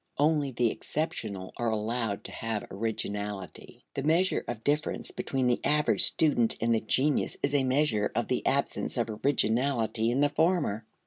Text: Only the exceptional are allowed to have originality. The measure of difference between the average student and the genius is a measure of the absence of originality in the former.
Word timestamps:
Only 0.17 0.49
the 0.51 0.71
exceptional 0.71 1.53
are 1.57 1.69
allowed 1.69 2.23
to 2.23 2.31
have 2.31 2.65
originality. 2.71 3.85
The 3.93 4.01
measure 4.01 4.43
of 4.47 4.63
difference 4.63 5.11
between 5.11 5.45
the 5.45 5.63
average 5.63 6.01
student 6.05 6.55
and 6.59 6.73
the 6.73 6.81
genius 6.81 7.37
is 7.43 7.53
a 7.53 7.63
measure 7.63 8.11
of 8.15 8.27
the 8.27 8.43
absence 8.47 8.97
of 8.97 9.11
originality 9.11 10.09
in 10.09 10.21
the 10.21 10.29
former. 10.29 10.87